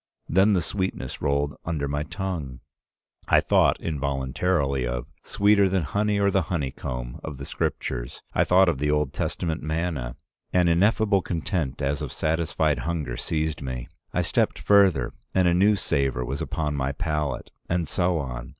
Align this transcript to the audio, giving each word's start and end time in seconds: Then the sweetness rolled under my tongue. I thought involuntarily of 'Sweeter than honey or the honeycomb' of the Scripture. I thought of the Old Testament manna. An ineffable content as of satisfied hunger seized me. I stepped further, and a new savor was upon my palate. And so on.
Then 0.27 0.53
the 0.53 0.63
sweetness 0.63 1.21
rolled 1.21 1.53
under 1.63 1.87
my 1.87 2.01
tongue. 2.01 2.61
I 3.27 3.39
thought 3.39 3.79
involuntarily 3.79 4.83
of 4.87 5.05
'Sweeter 5.21 5.69
than 5.69 5.83
honey 5.83 6.19
or 6.19 6.31
the 6.31 6.41
honeycomb' 6.49 7.19
of 7.23 7.37
the 7.37 7.45
Scripture. 7.45 8.07
I 8.33 8.43
thought 8.43 8.67
of 8.67 8.79
the 8.79 8.89
Old 8.89 9.13
Testament 9.13 9.61
manna. 9.61 10.15
An 10.51 10.67
ineffable 10.67 11.21
content 11.21 11.83
as 11.83 12.01
of 12.01 12.11
satisfied 12.11 12.79
hunger 12.79 13.15
seized 13.15 13.61
me. 13.61 13.89
I 14.11 14.23
stepped 14.23 14.57
further, 14.57 15.13
and 15.35 15.47
a 15.47 15.53
new 15.53 15.75
savor 15.75 16.25
was 16.25 16.41
upon 16.41 16.73
my 16.73 16.93
palate. 16.93 17.51
And 17.69 17.87
so 17.87 18.17
on. 18.17 18.49